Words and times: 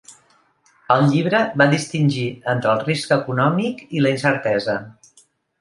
Al 0.93 1.03
llibre, 1.11 1.41
va 1.61 1.67
distingir 1.75 2.25
entre 2.55 2.73
el 2.73 2.81
risc 2.87 3.15
econòmic 3.19 3.85
i 4.01 4.03
la 4.07 4.17
incertesa. 4.19 4.79